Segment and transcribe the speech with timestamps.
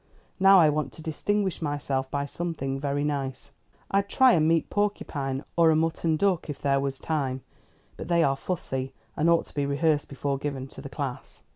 [0.39, 3.51] Now I want to distinguish myself by something very nice.
[3.91, 7.41] I'd try a meat porcupine or a mutton duck if there was time;
[7.97, 11.43] but they are fussy, and ought to be rehearsed before given to the class.